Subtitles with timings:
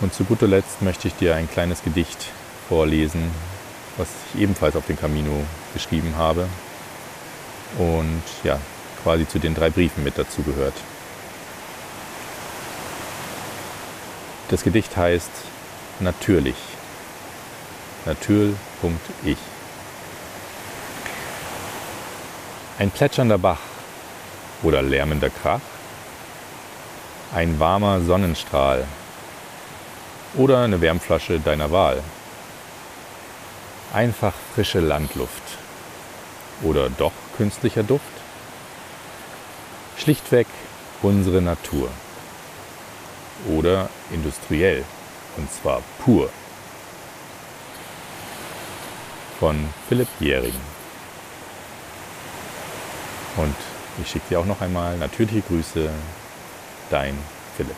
[0.00, 2.26] Und zu guter Letzt möchte ich dir ein kleines Gedicht
[2.68, 3.30] vorlesen,
[3.98, 5.44] was ich ebenfalls auf den Camino
[5.74, 6.48] geschrieben habe
[7.78, 8.58] und ja,
[9.02, 10.74] quasi zu den drei Briefen mit dazu gehört.
[14.48, 15.30] Das Gedicht heißt
[16.00, 16.56] Natürlich.
[18.06, 19.36] Natür.ich.
[22.78, 23.60] Ein plätschernder Bach
[24.62, 25.60] oder lärmender Krach,
[27.34, 28.86] ein warmer Sonnenstrahl
[30.34, 32.02] oder eine Wärmflasche deiner Wahl.
[33.92, 35.42] Einfach frische Landluft
[36.62, 38.04] oder doch künstlicher Duft.
[39.96, 40.46] Schlichtweg
[41.02, 41.88] unsere Natur
[43.48, 44.84] oder industriell
[45.36, 46.28] und zwar pur.
[49.38, 49.56] Von
[49.88, 50.54] Philipp Jähring.
[53.36, 53.56] Und
[54.02, 55.88] ich schicke dir auch noch einmal natürliche Grüße,
[56.90, 57.16] dein
[57.56, 57.76] Philipp.